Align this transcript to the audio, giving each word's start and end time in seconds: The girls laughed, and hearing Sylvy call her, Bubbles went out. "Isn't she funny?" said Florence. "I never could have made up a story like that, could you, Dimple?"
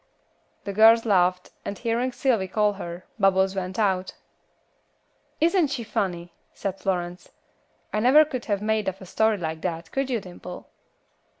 The 0.63 0.73
girls 0.73 1.05
laughed, 1.05 1.51
and 1.63 1.77
hearing 1.77 2.11
Sylvy 2.11 2.47
call 2.47 2.73
her, 2.73 3.05
Bubbles 3.19 3.55
went 3.55 3.77
out. 3.77 4.15
"Isn't 5.39 5.67
she 5.67 5.83
funny?" 5.83 6.33
said 6.55 6.79
Florence. 6.79 7.29
"I 7.93 7.99
never 7.99 8.25
could 8.25 8.45
have 8.45 8.63
made 8.63 8.89
up 8.89 8.99
a 8.99 9.05
story 9.05 9.37
like 9.37 9.61
that, 9.61 9.91
could 9.91 10.09
you, 10.09 10.19
Dimple?" 10.19 10.65